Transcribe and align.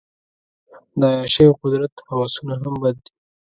د 0.99 1.01
عیاشۍ 1.13 1.43
او 1.47 1.53
قدرت 1.61 1.93
هوسونه 2.13 2.53
هم 2.63 2.73
بد 2.83 2.95
دي. 3.03 3.11